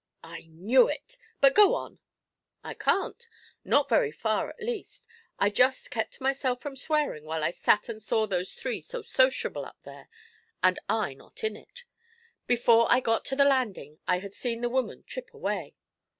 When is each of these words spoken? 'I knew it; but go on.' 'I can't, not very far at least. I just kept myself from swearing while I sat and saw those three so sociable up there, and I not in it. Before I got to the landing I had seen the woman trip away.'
'I 0.23 0.47
knew 0.49 0.87
it; 0.87 1.15
but 1.41 1.53
go 1.53 1.75
on.' 1.75 1.99
'I 2.63 2.73
can't, 2.73 3.29
not 3.63 3.87
very 3.87 4.11
far 4.11 4.49
at 4.49 4.59
least. 4.59 5.07
I 5.37 5.51
just 5.51 5.91
kept 5.91 6.19
myself 6.19 6.59
from 6.59 6.75
swearing 6.75 7.23
while 7.23 7.43
I 7.43 7.51
sat 7.51 7.87
and 7.87 8.01
saw 8.01 8.25
those 8.25 8.55
three 8.55 8.81
so 8.81 9.03
sociable 9.03 9.63
up 9.63 9.77
there, 9.83 10.09
and 10.63 10.79
I 10.89 11.13
not 11.13 11.43
in 11.43 11.55
it. 11.55 11.83
Before 12.47 12.87
I 12.89 12.99
got 12.99 13.23
to 13.25 13.35
the 13.35 13.45
landing 13.45 13.99
I 14.07 14.17
had 14.17 14.33
seen 14.33 14.61
the 14.61 14.69
woman 14.69 15.03
trip 15.03 15.31
away.' 15.35 15.75